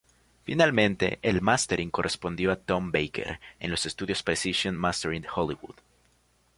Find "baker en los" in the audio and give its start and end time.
2.91-3.85